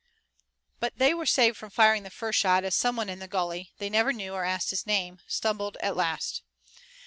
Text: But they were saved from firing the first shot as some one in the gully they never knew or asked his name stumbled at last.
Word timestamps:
But 0.79 0.97
they 0.97 1.13
were 1.13 1.27
saved 1.27 1.57
from 1.57 1.69
firing 1.69 2.01
the 2.01 2.09
first 2.09 2.39
shot 2.39 2.63
as 2.63 2.73
some 2.73 2.95
one 2.95 3.07
in 3.07 3.19
the 3.19 3.27
gully 3.27 3.71
they 3.77 3.87
never 3.87 4.11
knew 4.11 4.33
or 4.33 4.43
asked 4.43 4.71
his 4.71 4.87
name 4.87 5.19
stumbled 5.27 5.77
at 5.79 5.95
last. 5.95 6.41